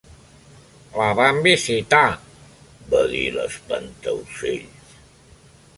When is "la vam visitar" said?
0.99-2.01